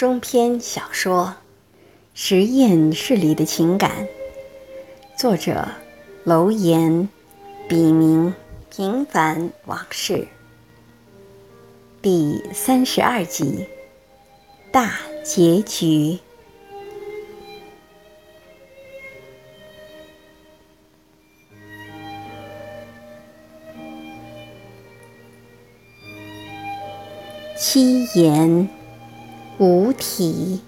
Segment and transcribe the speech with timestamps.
[0.00, 1.26] 中篇小说
[2.14, 4.08] 《实验室里的情感》，
[5.20, 5.68] 作者
[6.24, 7.06] 楼岩，
[7.68, 8.32] 笔名
[8.70, 10.26] 平凡往事，
[12.00, 13.68] 第三十二集
[14.72, 14.90] 大
[15.22, 16.18] 结局。
[27.54, 28.66] 七言
[29.60, 30.58] 无题，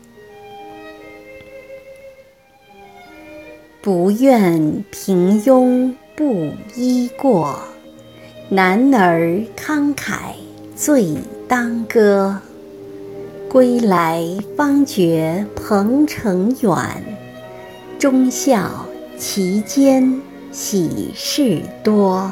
[3.81, 7.59] 不愿平庸不依过，
[8.51, 10.35] 男儿慷慨
[10.77, 11.17] 最
[11.49, 12.39] 当歌。
[13.49, 14.23] 归来
[14.59, 17.03] 方觉鹏程远，
[17.99, 18.85] 忠孝
[19.17, 22.31] 其间喜事多。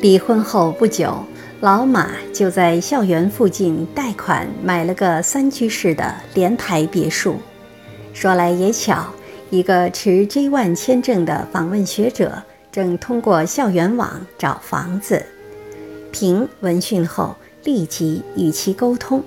[0.00, 1.14] 离婚后不久，
[1.60, 7.36] 老马就在校园附近贷款买了个三居室的联排别墅。
[8.14, 9.04] 说来也巧，
[9.50, 15.22] 一个持 J1 签证的访问学者正通过校园网找房子。
[16.10, 19.22] 平闻讯后立即与其沟通，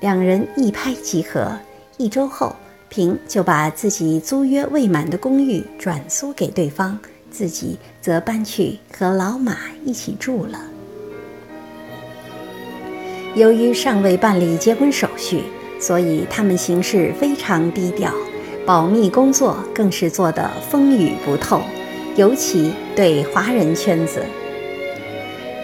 [0.00, 1.50] 两人一拍即合。
[1.96, 2.54] 一周后，
[2.90, 6.98] 平就把自己租约未满的公寓转租给对方。
[7.30, 10.60] 自己则搬去和老马一起住了。
[13.34, 15.42] 由于尚未办理结婚手续，
[15.78, 18.12] 所以他们行事非常低调，
[18.66, 21.60] 保密工作更是做得风雨不透，
[22.16, 24.24] 尤其对华人圈子。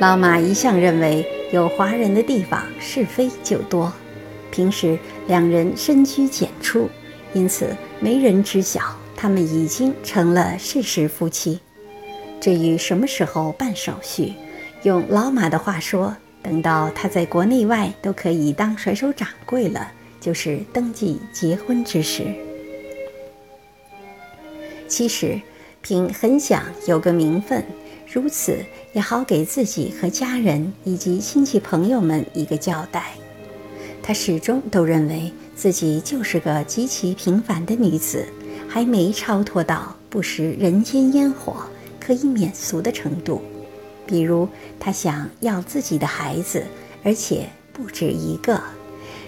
[0.01, 3.93] 老马一向认为有华人的地方是非就多，
[4.51, 6.89] 平时两人深居简出，
[7.33, 8.81] 因此没人知晓。
[9.17, 11.61] 他们已经成了事实夫妻。
[12.41, 14.35] 至于什么时候办手续，
[14.83, 22.25] 用老马的话说，等到他在国内外都可以当甩手掌柜了，就是登记结婚之时。
[24.87, 25.41] 其实，
[25.81, 27.65] 平很想有个名分，
[28.13, 28.59] 如此
[28.93, 33.15] 也好给自己和家人以及亲戚朋友们一个交代。
[34.03, 38.27] 他始终都认为自己就是个极其平凡的女子。
[38.75, 41.65] 还没超脱到不食人间烟火
[42.01, 43.41] 可以免俗的程度，
[44.05, 44.49] 比如
[44.81, 46.67] 他想要自己的孩子，
[47.05, 48.61] 而且不止一个，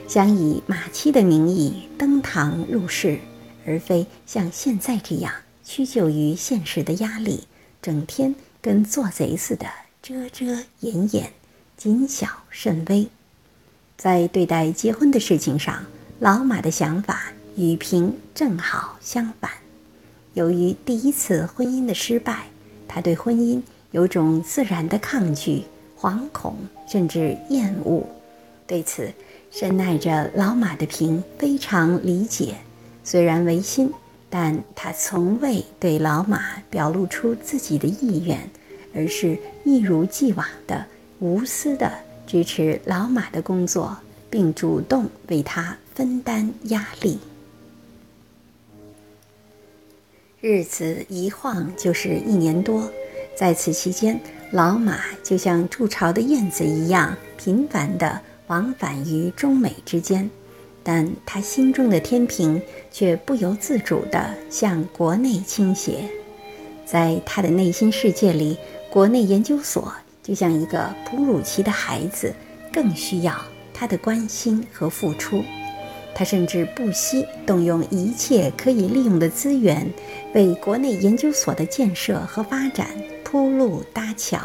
[0.09, 3.21] 想以马妻的名义登堂入室，
[3.65, 5.33] 而非像现在这样
[5.63, 7.45] 屈就于现实的压力，
[7.81, 9.67] 整天跟做贼似的
[10.03, 10.45] 遮遮
[10.81, 11.33] 掩掩，
[11.77, 13.07] 谨小慎微。
[13.97, 15.85] 在对待结婚的事情上，
[16.19, 17.31] 老马的想法。
[17.57, 19.51] 与平正好相反，
[20.35, 22.49] 由于第一次婚姻的失败，
[22.87, 23.63] 他对婚姻
[23.93, 25.63] 有种自然的抗拒、
[25.99, 26.55] 惶恐，
[26.87, 28.07] 甚至厌恶。
[28.67, 29.11] 对此，
[29.51, 32.57] 深爱着老马的平非常理解。
[33.03, 33.91] 虽然违心，
[34.29, 38.51] 但他从未对老马表露出自己的意愿，
[38.95, 40.85] 而是一如既往的
[41.21, 41.91] 无私的
[42.27, 43.97] 支持老马的工作，
[44.29, 47.19] 并主动为他分担压力。
[50.43, 52.91] 日子一晃就是一年多，
[53.35, 54.21] 在此期间，
[54.51, 60.31] 老马就像筑巢的燕子一样频繁地往返于中美之间，
[60.83, 62.61] 但他心中的天平
[62.93, 66.07] 却不由自主地向国内倾斜。
[66.85, 68.59] 在他的内心世界里，
[68.91, 69.91] 国内研究所
[70.23, 72.35] 就像一个哺乳期的孩子，
[72.71, 73.35] 更需要
[73.73, 75.43] 他的关心和付出。
[76.19, 79.87] 他甚至不惜动用一切可以利用的资源，
[80.33, 82.87] 为国内研究所的建设和发展
[83.23, 84.39] 铺路搭桥，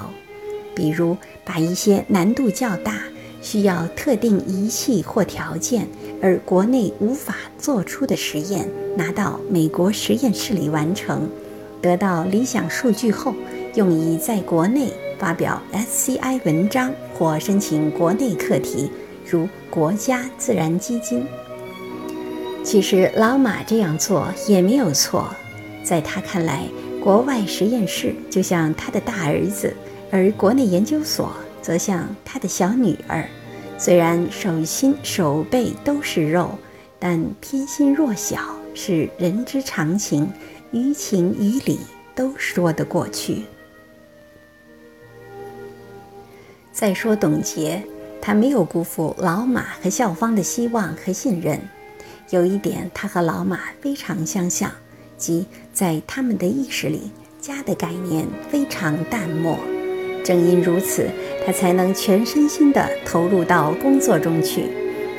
[0.75, 1.15] 比如
[1.45, 3.01] 把一些难度较大、
[3.41, 5.87] 需要特定仪器或条件
[6.21, 11.29] 而国内无法做出的实验拿到美国实验室里完成，
[11.81, 13.33] 得到理想数据后，
[13.75, 18.91] 用以在国内发表 SCI 文章或申请国内课题，
[19.25, 21.25] 如国家自然基金。
[22.63, 25.27] 其实老马这样做也没有错，
[25.83, 26.67] 在他看来，
[27.01, 29.75] 国外实验室就像他的大儿子，
[30.11, 33.27] 而国内研究所则像他的小女儿。
[33.77, 36.57] 虽然手心手背都是肉，
[36.99, 40.31] 但偏心弱小是人之常情，
[40.71, 41.79] 于情于理
[42.15, 43.41] 都说得过去。
[46.71, 47.83] 再说董洁，
[48.21, 51.59] 他没有辜负老马和校方的希望和信任。
[52.31, 54.71] 有一点，他和老马非常相像，
[55.17, 57.11] 即在他们的意识里，
[57.41, 59.59] 家的概念非常淡漠。
[60.23, 61.09] 正因如此，
[61.45, 64.63] 他才能全身心地投入到工作中去。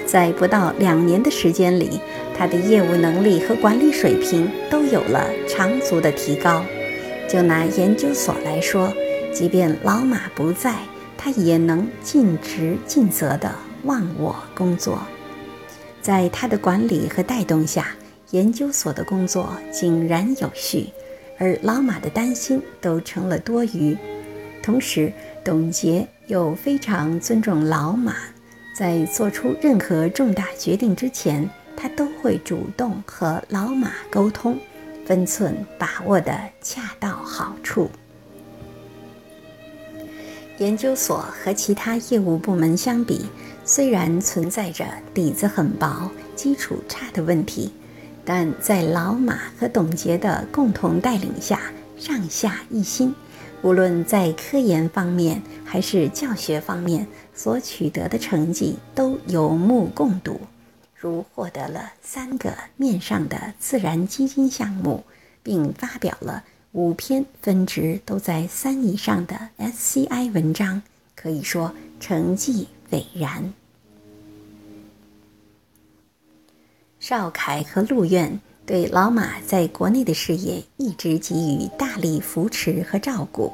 [0.06, 2.00] 在不到两年的时间里，
[2.34, 6.64] 他的业务能力和管理水平都有了长足的提高。
[7.28, 8.90] 就拿研究所来说，
[9.34, 10.76] 即便老马不在，
[11.18, 13.54] 他也能尽职尽责地
[13.84, 14.98] 忘我工作。
[16.02, 17.86] 在他的管理和带动下，
[18.32, 20.88] 研究所的工作井然有序，
[21.38, 23.96] 而老马的担心都成了多余。
[24.60, 25.12] 同时，
[25.44, 28.16] 董洁又非常尊重老马，
[28.76, 34.58] 在做出任何重大决定之前，他都会主动和老马沟通，
[35.06, 37.88] 分寸把握得恰到好处。
[40.58, 43.26] 研究所和其他业务部门相比，
[43.64, 47.72] 虽然存在着底子很薄、基础差的问题，
[48.24, 51.60] 但在老马和董洁的共同带领下，
[51.98, 53.14] 上下一心，
[53.62, 60.40] 无论在科研方面还是教学方面所取得的成绩都有目共睹，
[60.94, 65.02] 如获得了三个面上的自然基金项目，
[65.42, 66.44] 并发表了。
[66.72, 70.80] 五篇分值都在三以上的 SCI 文章，
[71.14, 73.52] 可以说成绩斐然。
[76.98, 83.52] 邵凯和陆苑对老马在国内的事业一直给予大力扶持和照顾，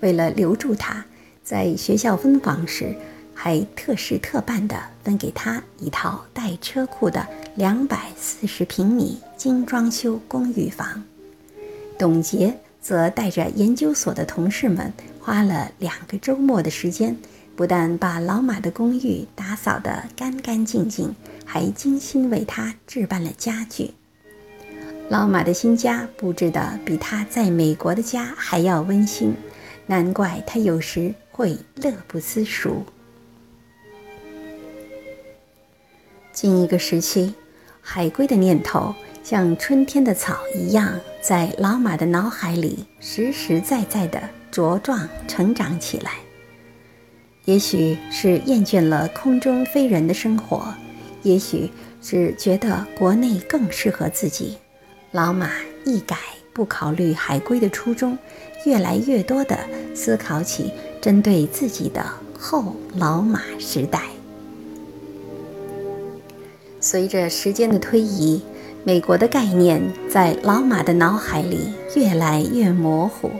[0.00, 1.04] 为了留住他，
[1.42, 2.94] 在学校分房时
[3.34, 7.26] 还特事特办的分给他一套带车库的
[7.56, 11.02] 两百四十平米精装修公寓房。
[12.02, 17.16] 董洁则带着研究所的同事们，花了两个周末的时间，
[17.54, 21.14] 不但把老马的公寓打扫得干干净净，
[21.44, 23.92] 还精心为他置办了家具。
[25.10, 29.32] 老马的新家布置得比他在美国的家还要温馨，
[29.86, 32.84] 难怪他有时会乐不思蜀。
[36.32, 37.32] 近一个时期，
[37.80, 38.92] 海归的念头。
[39.24, 44.20] 像春天的草一样，在老马的脑海里实实在在地
[44.50, 46.14] 茁壮成长起来。
[47.44, 50.74] 也许是厌倦了空中飞人的生活，
[51.22, 51.70] 也许
[52.02, 54.56] 是觉得国内更适合自己，
[55.12, 55.48] 老马
[55.84, 56.16] 一改
[56.52, 58.18] 不考虑海归的初衷，
[58.66, 59.56] 越来越多地
[59.94, 62.04] 思考起针对自己的
[62.36, 64.08] 后老马时代。
[66.80, 68.42] 随着时间的推移。
[68.84, 73.30] 美国的概念在老马的脑海里越来越模糊，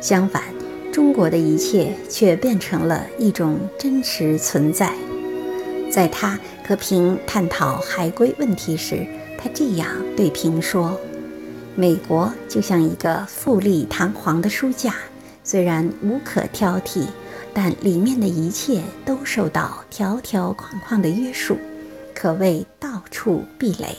[0.00, 0.44] 相反，
[0.92, 4.92] 中国的一切却变成了一种真实存在。
[5.90, 9.04] 在他和平探讨海归问题时，
[9.36, 10.96] 他这样对平说
[11.74, 14.94] ：“美国就像一个富丽堂皇的书架，
[15.42, 17.06] 虽然无可挑剔，
[17.52, 21.58] 但里面的一切都受到条条框框的约束，
[22.14, 23.96] 可谓到处壁垒。”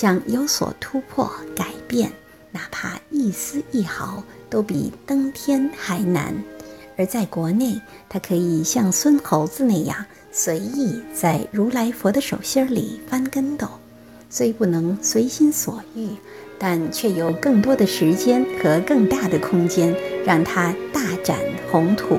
[0.00, 2.12] 想有所突破、改变，
[2.52, 6.32] 哪怕一丝一毫，都比登天还难。
[6.96, 13.66] 而在国内，他可以像孙猴子那样随意在如来佛的手心里翻跟斗，
[14.30, 16.10] 虽不能随心所欲，
[16.60, 19.92] 但却有更多的时间和更大的空间，
[20.24, 21.36] 让他大展
[21.72, 22.16] 宏图。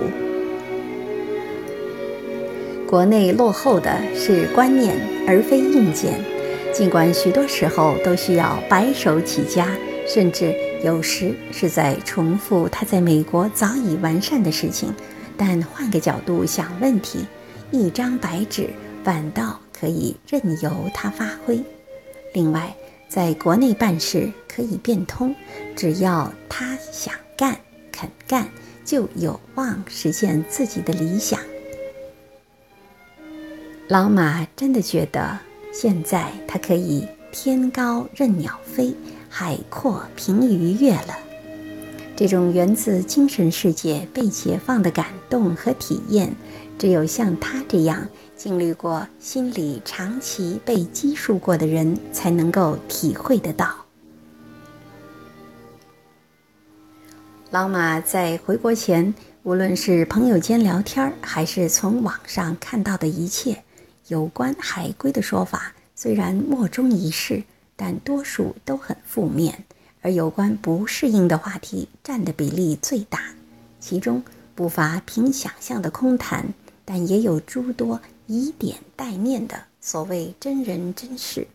[2.85, 6.21] 国内落后的是观念，而非硬件。
[6.79, 9.67] 尽管许多时候都需要白手起家，
[10.07, 14.93] 甚至有时是在重复他在美国早已完善的事情，
[15.35, 17.25] 但换个角度想问题，
[17.69, 18.69] 一张白纸
[19.03, 21.61] 反倒可以任由他发挥。
[22.33, 22.73] 另外，
[23.09, 25.35] 在国内办事可以变通，
[25.75, 27.59] 只要他想干、
[27.91, 28.47] 肯干，
[28.85, 31.41] 就有望实现自己的理想。
[33.89, 35.37] 老马真的觉得。
[35.81, 38.93] 现在他可以天高任鸟飞，
[39.29, 41.17] 海阔凭鱼跃了。
[42.17, 46.35] 这种源自精神世界被解放的感动和体验，
[46.77, 48.05] 只有像他这样
[48.35, 53.73] 经历过、心理长期被激束过的人才能够体会得到。
[57.51, 63.63] 老马在回国前，无论是朋友间聊天，还是从网上看到的一切。
[64.09, 67.43] 有关海归的说法虽然莫衷一是，
[67.75, 69.63] 但多数都很负面。
[70.01, 73.19] 而有关不适应的话题占的比例最大，
[73.81, 74.23] 其中
[74.55, 76.53] 不乏凭想象的空谈，
[76.85, 81.45] 但也有诸多以点带面的所谓真人真事。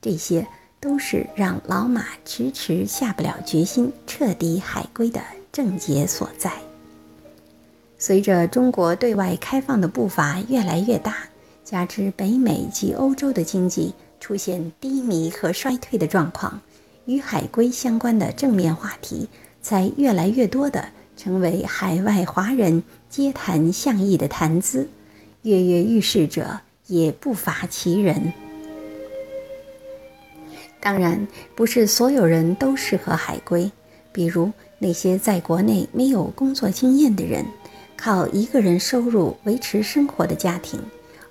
[0.00, 0.46] 这些
[0.80, 5.20] 都是让老马迟迟下不了决心彻底海归的
[5.52, 6.50] 症结所在。
[7.98, 11.28] 随着中国对外开放的步伐越来越大，
[11.70, 16.60] 加之北美及欧洲的经济出现低迷和衰退的状况，
[17.04, 19.28] 与海归相关的正面话题
[19.62, 20.84] 才越来越多的
[21.16, 24.88] 成为海外华人皆谈巷议的谈资，
[25.42, 26.58] 跃跃欲试者
[26.88, 28.32] 也不乏其人。
[30.80, 33.70] 当然，不是所有人都适合海归，
[34.10, 34.50] 比如
[34.80, 37.46] 那些在国内没有工作经验的人。
[37.96, 40.80] 靠一个人收入维持生活的家庭，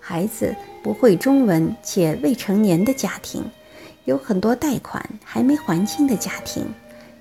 [0.10, 3.46] 孩子不会中文且未成年的家庭，
[4.06, 6.66] 有很多贷款还没还清的家庭，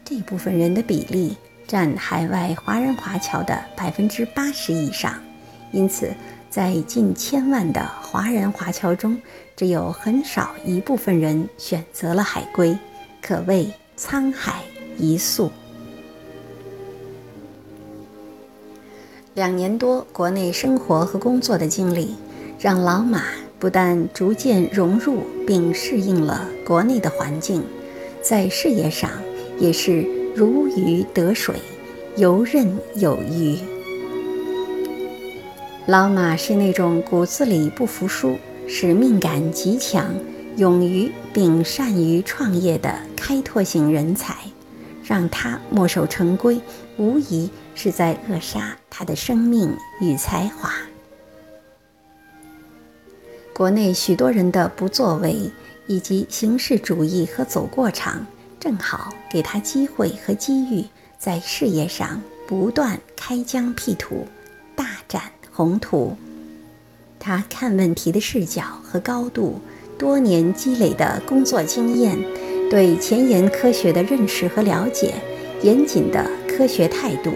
[0.02, 5.22] 这部分人的比例占海外华人华侨的百分之八十以上。
[5.70, 6.10] 因此，
[6.48, 9.20] 在近千万的华人华侨中，
[9.54, 12.74] 只有很少一部分人选择了海归，
[13.20, 14.62] 可谓沧海
[14.96, 15.50] 一粟。
[19.34, 22.16] 两年多国内生活和工作的经历，
[22.58, 23.22] 让老马
[23.60, 27.62] 不但逐渐融入并适应了国内的环境，
[28.20, 29.10] 在事业上
[29.58, 31.54] 也是如鱼得水，
[32.16, 33.56] 游刃有余。
[35.86, 38.36] 老马是那种骨子里不服输、
[38.66, 40.12] 使命感极强、
[40.56, 44.34] 勇于并善于创业的开拓型人才。
[45.04, 46.60] 让他墨守成规，
[46.98, 50.70] 无疑是在扼杀他的生命与才华。
[53.58, 55.50] 国内许多人的不作为
[55.88, 58.24] 以及形式主义和走过场，
[58.60, 60.84] 正好给他机会和机遇，
[61.18, 64.28] 在事业上不断开疆辟土，
[64.76, 66.16] 大展宏图。
[67.18, 69.58] 他看问题的视角和高度，
[69.98, 72.16] 多年积累的工作经验。
[72.70, 75.14] 对前沿科学的认识和了解，
[75.62, 77.32] 严谨的科学态度，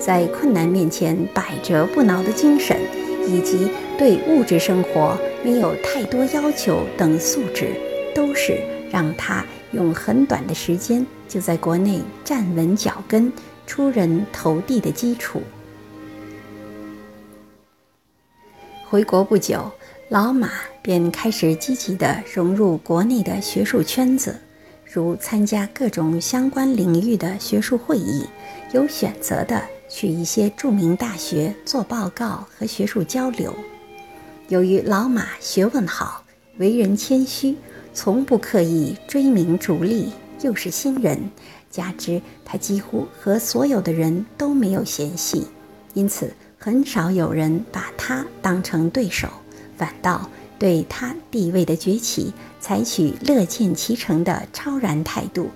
[0.00, 2.80] 在困难面前百折不挠的精神，
[3.26, 7.72] 以及对物质生活没有太多要求等素质，
[8.14, 8.56] 都是
[8.92, 13.30] 让他用很短的时间就在国内站稳脚跟、
[13.66, 15.42] 出人头地的基础。
[18.86, 19.68] 回国不久，
[20.08, 24.38] 老马便开始积极地融入国内的学术圈子。
[24.90, 28.24] 如参加各种相关领域的学术会议，
[28.72, 33.52] 有选择的去一些著名大学做报告和学术交流。
[34.48, 36.24] 由于老马学问好，
[36.56, 37.54] 为人谦虚，
[37.92, 41.30] 从不刻意追名逐利，又是新人，
[41.70, 45.46] 加之他几乎和所有的人都没有嫌隙，
[45.92, 49.28] 因此很少有人把他当成对手，
[49.76, 50.28] 反倒。
[50.58, 55.50] 对他地位的崛起采取乐见其成的超然态度，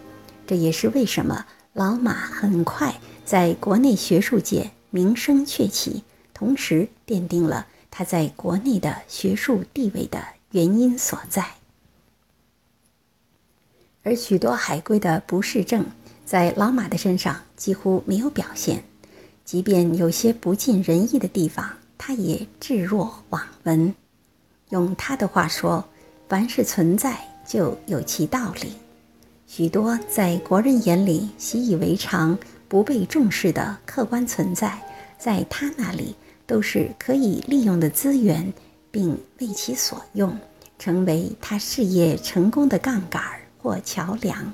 [0.46, 2.94] 这也是为什么老马很快
[3.24, 10.18] 在国内学术界名声鹊起，同时奠定了他在国内的学术地位的
[10.50, 11.46] 原因所在。
[14.02, 15.86] 而许多海归的不适症
[16.24, 18.82] 在老马的身上几乎没有表现，
[19.44, 23.94] 即便有些不尽人意的地方，他也置若罔闻。
[24.70, 25.84] 用他的话说
[26.28, 28.72] ：“凡是存在，就有其道理。
[29.46, 34.82] 许多在国人眼里习以为常、不被重视的客观存在，
[35.18, 36.16] 在他那里
[36.52, 38.52] 都是可以利用的资源，
[38.90, 40.38] 并为其所用，
[40.78, 43.22] 成为他事业成功的杠杆
[43.62, 44.52] 或桥梁。”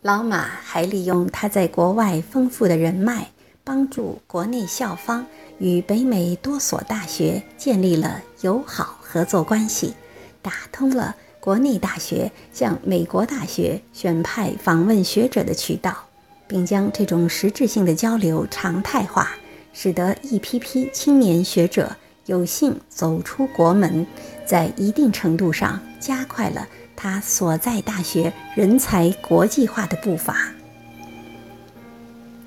[0.00, 3.26] 老马还利用他在国外丰富的人脉，
[3.64, 5.26] 帮助国内校方。
[5.58, 9.94] 与北美多所大学建立了友好合作关系，
[10.40, 16.08] 打通了国内大学向美国大学选派访问学者的渠道，
[16.46, 19.30] 并将这种实质性的交流常态化，
[19.72, 21.96] 使得一批批青年学者
[22.26, 24.06] 有幸走出国门，
[24.46, 30.52] 在一定程度上加快了他所在大学人才国际化的步伐。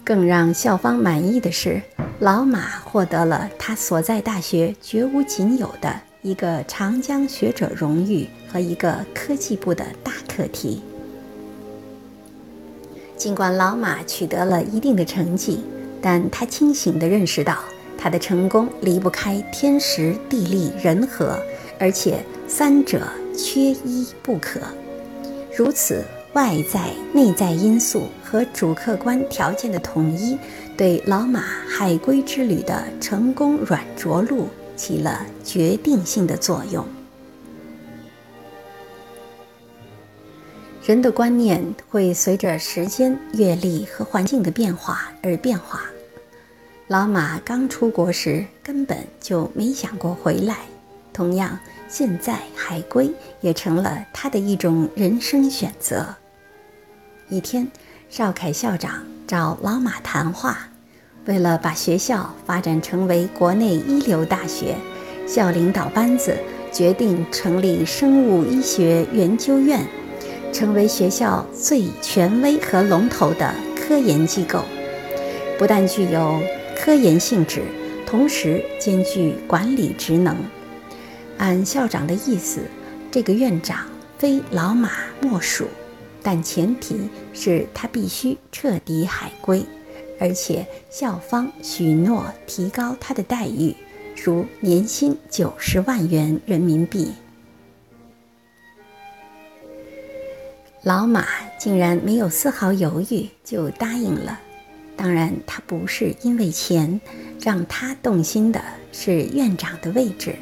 [0.04, 1.82] 更让校方满意的是，
[2.20, 10.82] 老马获得了他所在大学绝无仅有的一个长江学者荣誉和一个科技部的大课题。
[13.18, 15.60] 尽管老马取得了一定的成绩，
[16.02, 17.58] 但他清醒地认识到，
[17.98, 21.38] 他的成功离不开天时、地利、人和，
[21.80, 23.06] 而且三者
[23.36, 24.62] 缺一不可。
[25.54, 26.06] 如此。
[26.34, 30.38] 外在、内在因素和主客观条件的统一，
[30.78, 36.86] 对老马海归之旅的成功软着陆起了决定性的作用。
[40.88, 45.82] 人的观念会随着时间、阅历和环境的变化而变化。
[46.88, 50.60] 老马刚出国时根本就没想过回来，
[51.12, 56.08] 同样，现在海归也成了他的一种人生选择。
[57.28, 57.70] 一天，
[58.10, 60.70] 邵凯校长找老马谈话，
[61.26, 64.78] 为了把学校发展成为国内一流大学，
[65.28, 66.38] 校领导班子
[66.72, 69.86] 决定成立生物医学研究院，
[70.52, 74.64] 成为学校最权威和龙头的科研机构，
[75.58, 76.42] 不但具有。
[76.80, 77.64] 科研性质，
[78.06, 80.38] 同时兼具管理职能。
[81.38, 82.62] 按校长的意思，
[83.12, 83.80] 这个院长
[84.18, 85.66] 非老马莫属，
[86.24, 89.66] 但前提是他必须彻底海归，
[90.18, 93.76] 而且校方许诺提高他的待遇，
[94.16, 97.12] 如年薪九十万元人民币。
[100.88, 101.28] 老马
[101.60, 104.40] 竟然没有丝毫犹豫就答应了。
[104.96, 107.02] 当然，他不是因为钱，
[107.42, 108.62] 让他动心的
[108.94, 110.34] 是院长的位置，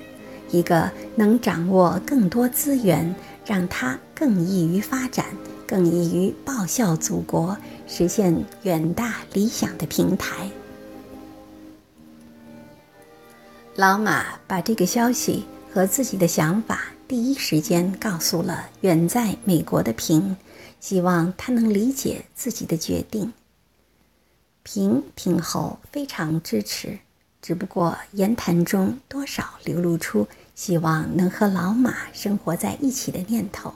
[0.51, 5.25] 一个能掌握更多资源，让他更易于发展、
[5.65, 10.47] 更易于报效祖国、实现远大理想的平台。
[13.75, 20.37] 老马把这个消息和自己的想法第一时间告诉了远在美国的平，
[20.79, 23.31] 希望他能理解自己的决定。
[24.63, 26.97] 平听后非常支持，
[27.43, 33.75] 只不过言谈中多少流露出希望能和老马生活在一起的念头，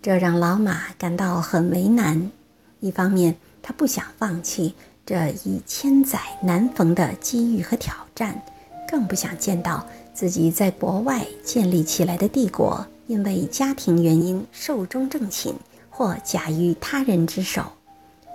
[0.00, 2.30] 这让老马感到很为难。
[2.78, 8.40] 一方面，他不想放弃这一千载难逢的机遇和挑战，
[8.88, 9.84] 更不想见到
[10.16, 15.54] 自己在国外建立起来的帝国因为家庭原因寿终正寝
[15.90, 17.70] 或假于他人之手。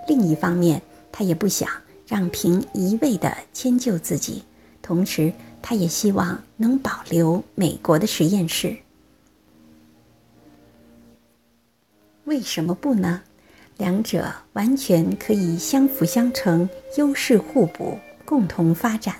[0.06, 1.68] 另一方面，他也不想
[2.06, 4.44] 让平一味地迁就自己，
[4.80, 8.76] 同时他也希望能保留美国的实验室。
[12.26, 13.22] 为什么不呢？
[13.78, 19.16] 两者完全可以相辅相成，优势互补，共同发展。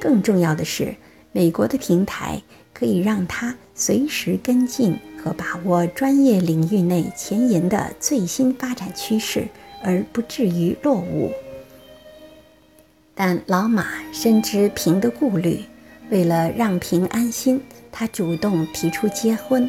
[0.00, 0.96] 更重要的是，
[1.32, 2.40] 美国的平台
[2.72, 9.48] 可以让他随时跟进和把握专业领域内前沿的最新发展趋势。
[9.84, 11.32] 而不至于落伍。
[13.16, 15.64] 但老马深知平的顾虑，
[16.08, 19.68] 为了让平安心，他主动提出结婚。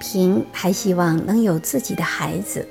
[0.00, 2.66] 平还希望能有自己的孩子。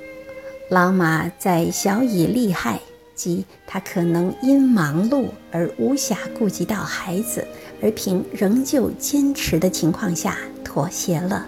[0.69, 2.79] 老马在小以利害，
[3.21, 7.45] 即他可能因忙碌而无暇顾及到孩子，
[7.79, 11.45] 而平仍旧坚持的情况下妥协了。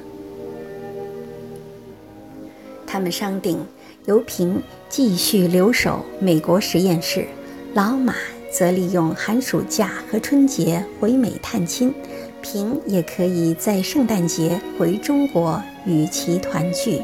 [2.85, 3.57] 他们商定。
[4.05, 7.25] 由平继续留守美国实验室，
[7.73, 8.13] 老马
[8.51, 11.93] 则利用寒暑假和春节回美探亲，
[12.41, 17.01] 平也可以在圣诞节回中国与其团聚。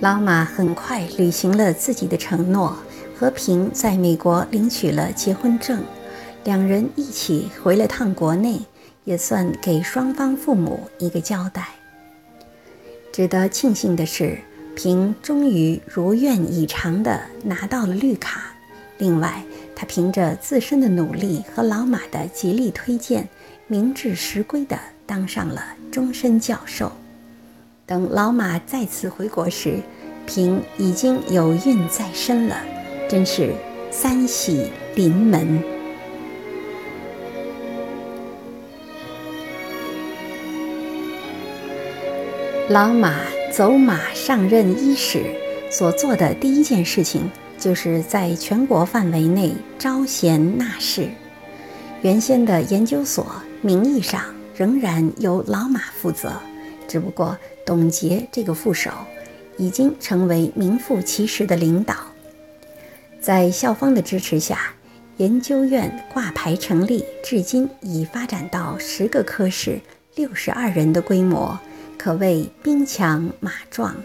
[0.00, 2.76] 老马很快履行了自己的承诺，
[3.18, 5.82] 和平在美国领取了结婚证，
[6.44, 8.60] 两人一起回了趟国内，
[9.04, 11.68] 也算给双方父母一个交代。
[13.10, 14.38] 值得庆幸的是，
[14.74, 18.54] 平终于如愿以偿地拿到了绿卡。
[18.98, 19.42] 另外，
[19.74, 23.26] 他凭着自身的努力和老马的极力推荐，
[23.66, 26.92] 名至实归地当上了终身教授。
[27.86, 29.80] 等老马再次回国时，
[30.26, 32.56] 平已经有孕在身了，
[33.08, 33.54] 真是
[33.92, 35.62] 三喜临门。
[42.68, 43.20] 老马
[43.52, 45.22] 走马上任伊始，
[45.70, 51.08] 所做的第一件事情，就是在全国范围内招贤纳士。
[52.02, 53.24] 原先的研究所
[53.62, 54.20] 名义上
[54.56, 56.32] 仍然由老马负责，
[56.88, 58.90] 只不过董洁这个副手
[59.58, 61.96] 已经成为名副其实的领导。
[63.20, 64.72] 在校方的支持下，
[65.16, 69.80] 研究院挂牌成立，至今已发展到十个科室、
[70.14, 71.58] 六十二人的规模。
[71.98, 73.96] 可谓兵强马壮，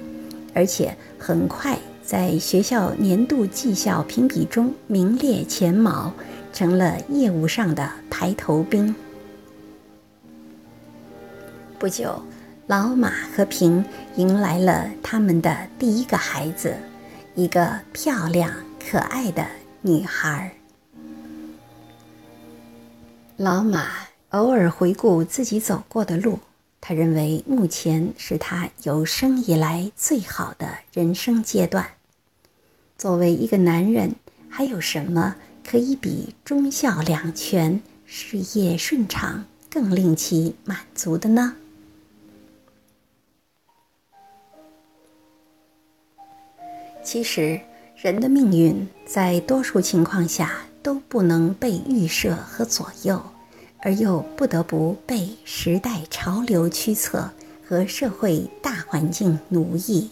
[0.56, 6.12] 而且很快在学校年度绩效评比中名列前茅，
[6.52, 8.95] 成了业务上的排头兵。
[11.78, 12.24] 不久，
[12.71, 13.84] 老马和平
[14.15, 16.73] 迎来了他们的第一个孩子，
[17.36, 18.49] 一个漂亮
[18.89, 19.45] 可爱的
[19.81, 20.49] 女孩。
[23.36, 23.89] 老马
[24.29, 26.39] 偶尔回顾自己走过的路。
[26.79, 31.86] 他认为目前是他有生以来最好的人生阶段。
[32.97, 34.15] 作为一个男人，
[34.47, 35.36] 还有什么
[35.69, 41.57] 可以比忠孝两全、事业顺畅更令其满足的呢？
[47.12, 47.60] 其实，
[47.97, 53.21] 人的命运在多数情况下都不能被预设和左右，
[53.80, 57.30] 而又不得不被时代潮流驱策
[57.67, 60.10] 和社会大环境奴役。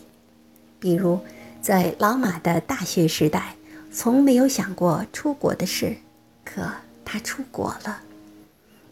[0.78, 1.18] 比如，
[1.62, 3.56] 在老马的大学时代，
[3.94, 5.96] 从没有想过出国的事，
[6.44, 6.70] 可
[7.06, 8.02] 他出国了；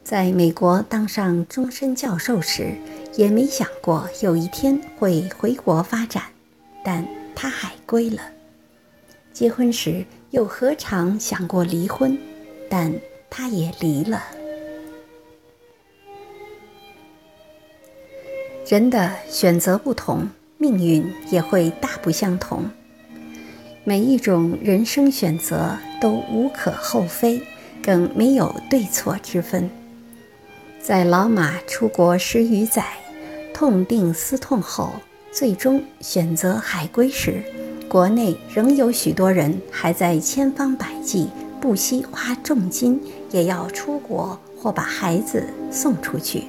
[0.05, 2.73] 在美国当上终身教授时，
[3.17, 6.23] 也没想过有一天会回国发展，
[6.85, 7.05] 但。
[7.39, 8.19] 他海归了，
[9.31, 12.17] 结婚时又何尝想过离婚？
[12.67, 12.91] 但
[13.29, 14.23] 他也离了。
[18.67, 22.67] 人的选择不同，命运也会大不相同。
[23.83, 27.39] 每一种人生选择都无可厚非，
[27.83, 29.69] 更没有对错之分。
[30.81, 32.83] 在老马出国十余载，
[33.53, 34.93] 痛定思痛后。
[35.37, 37.43] 最终选择海归时，
[37.87, 41.29] 国内仍有许多人还在千方百计、
[41.61, 46.45] 不惜花重金也要出国或把孩子送出去。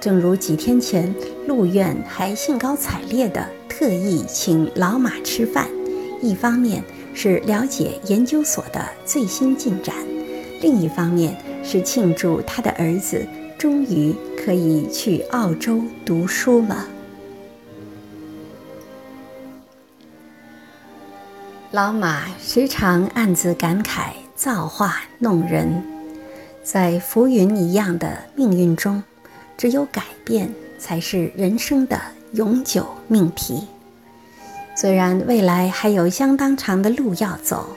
[0.00, 1.14] 正如几天前，
[1.46, 5.68] 陆院还兴高采烈地特意请老马吃饭，
[6.22, 9.94] 一方面是了解研究所的最新进展，
[10.62, 13.22] 另一方面是庆祝他的儿子
[13.58, 16.88] 终于可以去澳洲读书了。
[21.72, 25.82] 老马时常暗自感慨，造化弄人，
[26.62, 29.02] 在浮云一样的命运中，
[29.56, 31.98] 只有改变才是人生的
[32.34, 33.66] 永久命题。
[34.76, 37.74] 虽然未来还有相当长的路要走，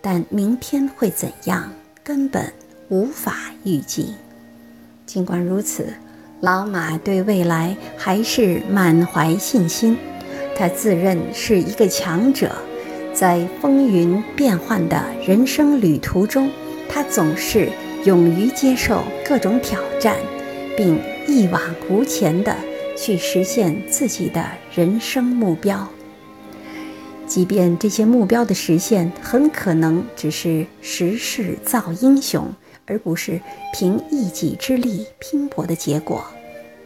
[0.00, 1.68] 但明天会怎样，
[2.04, 2.52] 根本
[2.90, 4.14] 无法预计。
[5.04, 5.92] 尽管如此，
[6.38, 9.98] 老马对未来还是满怀信心，
[10.56, 12.54] 他自认是一个强者。
[13.14, 16.50] 在风云变幻的人生旅途中，
[16.88, 17.68] 他总是
[18.04, 20.16] 勇于接受各种挑战，
[20.76, 20.98] 并
[21.28, 22.56] 一往无前地
[22.96, 24.44] 去实现自己的
[24.74, 25.86] 人生目标。
[27.26, 32.52] 即便这些目标的实现很可能只是时势造英雄，
[32.86, 33.40] 而不是
[33.72, 36.24] 凭一己之力拼搏的结果，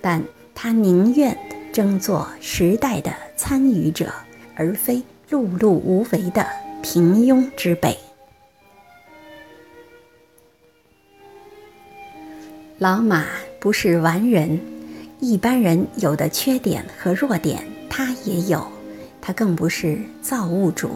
[0.00, 0.22] 但
[0.54, 1.36] 他宁愿
[1.72, 4.12] 争做时代的参与者，
[4.54, 5.02] 而非。
[5.28, 6.46] 碌碌无为的
[6.82, 7.96] 平庸之辈。
[12.78, 13.24] 老马
[13.58, 14.60] 不是完人，
[15.18, 18.64] 一般人有的缺点和弱点他也有，
[19.20, 20.90] 他更不是造物主，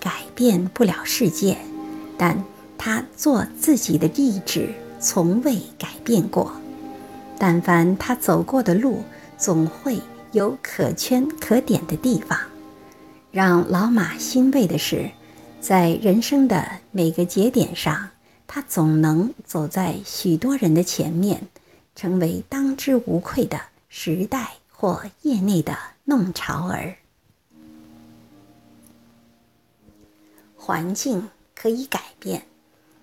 [0.00, 1.58] 改变不了世界，
[2.16, 2.42] 但
[2.78, 4.68] 他做自己的意志
[5.00, 6.52] 从未改变过。
[7.36, 9.02] 但凡他走过的路，
[9.36, 12.38] 总会有可圈可点的地方。
[13.34, 15.10] 让老马欣慰的是，
[15.60, 18.10] 在人生的每个节点上，
[18.46, 21.48] 他总能走在许多人的前面，
[21.96, 26.94] 成为当之无愧的时代或业内的弄潮儿。
[30.54, 32.44] 环境可以改变，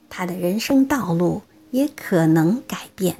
[0.09, 1.41] 他的人生道路
[1.71, 3.17] 也可能改变，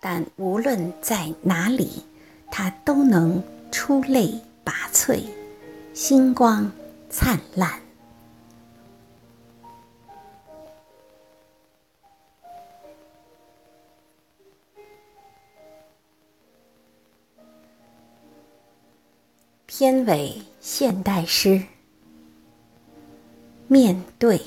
[0.00, 2.02] 但无论在哪里，
[2.50, 4.34] 他都能出类
[4.64, 5.22] 拔萃。
[6.02, 6.72] 星光
[7.10, 7.78] 灿烂，
[19.66, 21.62] 片尾现代诗。
[23.68, 24.40] 面对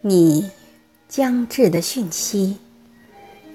[0.00, 0.50] 你。
[1.10, 2.56] 将至的讯息，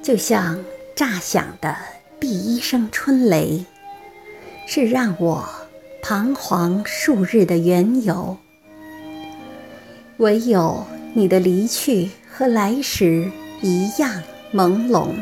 [0.03, 0.61] 就像
[0.93, 1.73] 炸响的
[2.19, 3.63] 第一声春雷，
[4.67, 5.47] 是让我
[6.01, 8.37] 彷徨数日的缘由。
[10.17, 14.21] 唯有你的离去和来时一样
[14.53, 15.13] 朦胧，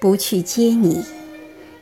[0.00, 1.04] 不去接你，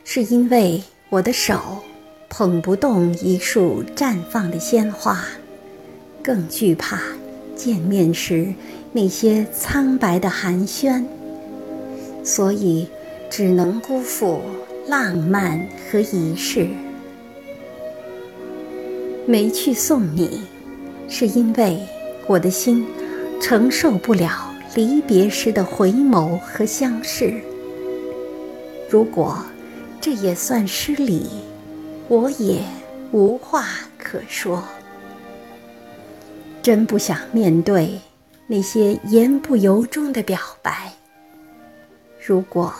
[0.03, 1.81] 是因为我的手
[2.27, 5.25] 捧不动一束绽放的鲜花。
[6.27, 6.99] 更惧怕
[7.55, 8.53] 见面时
[8.91, 11.01] 那些苍白的寒暄，
[12.21, 12.85] 所以
[13.29, 14.41] 只能辜负
[14.89, 16.67] 浪漫和仪式。
[19.25, 20.41] 没去送你，
[21.07, 21.79] 是因为
[22.27, 22.85] 我的心
[23.41, 27.35] 承受不了离别时的回眸和相视。
[28.89, 29.41] 如果
[30.01, 31.27] 这也算失礼，
[32.09, 32.59] 我也
[33.13, 33.65] 无话
[33.97, 34.61] 可说。
[36.67, 37.97] 真不想面对
[38.45, 40.91] 那些言不由衷的表白。
[42.19, 42.73] 如果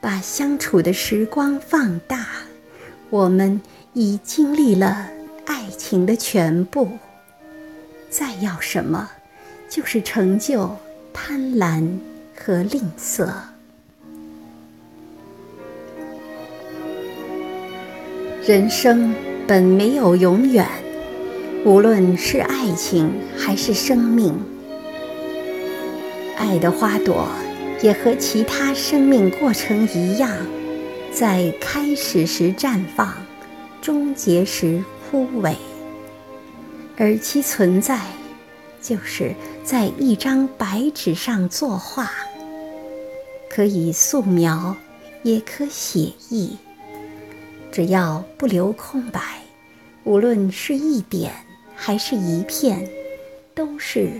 [0.00, 2.26] 把相处的时光放大，
[3.10, 3.60] 我们
[3.92, 5.08] 已经历了
[5.46, 6.88] 爱情的全部。
[8.10, 9.08] 再要什么，
[9.68, 10.76] 就是成就
[11.12, 11.88] 贪婪
[12.36, 13.30] 和吝啬。
[18.44, 19.14] 人生
[19.46, 20.66] 本没有永远，
[21.64, 24.32] 无论是爱情还是生命，
[26.36, 27.28] 爱的花朵
[27.82, 30.30] 也和其他生命过程一样，
[31.12, 33.12] 在开始时绽放，
[33.82, 35.54] 终结时枯萎，
[36.96, 38.00] 而其存在，
[38.80, 42.10] 就是在一张白纸上作画，
[43.50, 44.74] 可以素描，
[45.22, 46.56] 也可写意。
[47.70, 49.20] 只要不留空白，
[50.04, 51.32] 无论是一点
[51.80, 52.86] 还是一片，
[53.54, 54.10] 都是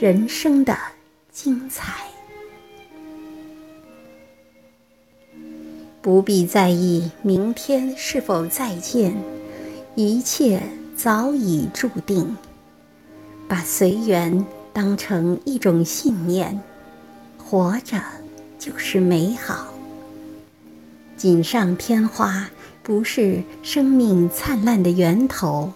[0.00, 0.74] 人生的
[1.30, 1.92] 精彩。
[6.00, 9.14] 不必在意明天是否再见，
[9.94, 10.62] 一切
[10.96, 12.34] 早已注定。
[13.46, 16.58] 把随缘当成一种信念，
[17.36, 18.00] 活着
[18.58, 19.68] 就是美好。
[21.16, 22.48] 锦上添花。
[22.84, 25.72] 不是生命灿烂的源头，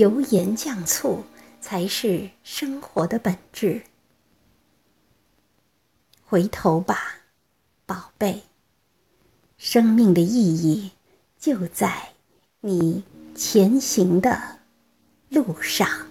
[0.00, 1.22] 油盐酱醋
[1.60, 3.82] 才是生活的本质。
[6.24, 7.16] 回头吧，
[7.84, 8.44] 宝贝，
[9.58, 10.92] 生命的意义
[11.38, 12.14] 就在
[12.60, 14.60] 你前行的
[15.28, 16.09] 路上。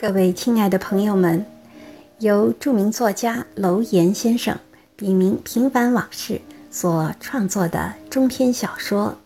[0.00, 1.44] 各位亲爱的朋友们，
[2.20, 4.56] 由著名作家楼岩先生
[4.94, 9.18] 笔名“平凡往事”所创作的中篇小说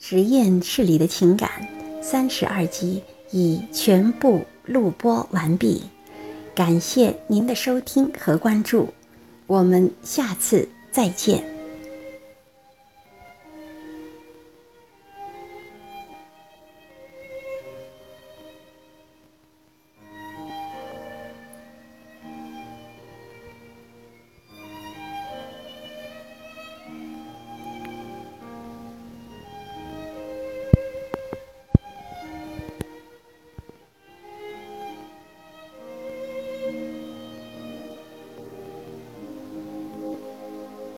[0.04, 1.48] 《实验室里的情感》
[2.02, 5.84] 三十二集已全部录播完毕，
[6.56, 8.92] 感谢您的收听和关注，
[9.46, 11.55] 我们下次再见。